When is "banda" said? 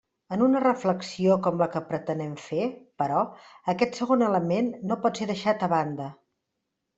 5.77-6.11